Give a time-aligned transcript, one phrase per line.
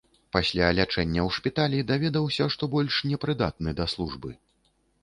[0.35, 4.29] Пасля лячэння ў шпіталі даведаўся, што больш не прыдатны да службы.